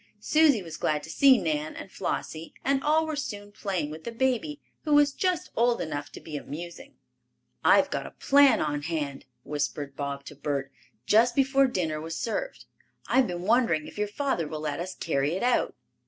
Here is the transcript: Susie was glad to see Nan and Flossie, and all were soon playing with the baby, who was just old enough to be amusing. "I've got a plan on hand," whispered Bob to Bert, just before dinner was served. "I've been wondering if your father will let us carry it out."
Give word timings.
Susie 0.19 0.63
was 0.63 0.77
glad 0.77 1.03
to 1.03 1.11
see 1.11 1.37
Nan 1.37 1.75
and 1.75 1.91
Flossie, 1.91 2.55
and 2.65 2.83
all 2.83 3.05
were 3.05 3.15
soon 3.15 3.51
playing 3.51 3.91
with 3.91 4.03
the 4.03 4.11
baby, 4.11 4.59
who 4.83 4.95
was 4.95 5.13
just 5.13 5.51
old 5.55 5.79
enough 5.79 6.11
to 6.13 6.19
be 6.19 6.35
amusing. 6.35 6.95
"I've 7.63 7.91
got 7.91 8.07
a 8.07 8.15
plan 8.17 8.61
on 8.61 8.81
hand," 8.81 9.25
whispered 9.43 9.95
Bob 9.95 10.25
to 10.25 10.35
Bert, 10.35 10.71
just 11.05 11.35
before 11.35 11.67
dinner 11.67 12.01
was 12.01 12.17
served. 12.17 12.65
"I've 13.05 13.27
been 13.27 13.43
wondering 13.43 13.85
if 13.85 13.99
your 13.99 14.07
father 14.07 14.47
will 14.47 14.61
let 14.61 14.79
us 14.79 14.95
carry 14.95 15.35
it 15.35 15.43
out." 15.43 15.75